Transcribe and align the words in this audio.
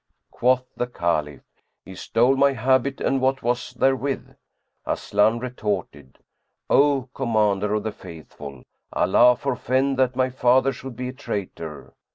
Quoth 0.31 0.65
the 0.75 0.87
Caliph, 0.87 1.43
"He 1.85 1.93
stole 1.93 2.35
my 2.35 2.53
habit 2.53 2.99
and 2.99 3.21
what 3.21 3.43
was 3.43 3.73
therewith." 3.75 4.31
Aslan 4.83 5.37
retorted, 5.37 6.17
"O 6.71 7.07
Commander 7.13 7.75
of 7.75 7.83
the 7.83 7.91
Faithful, 7.91 8.63
Allah 8.91 9.35
forfend 9.35 9.97
that 9.97 10.15
my 10.15 10.31
father 10.31 10.73
should 10.73 10.95
be 10.95 11.09
a 11.09 11.13
traitor! 11.13 11.93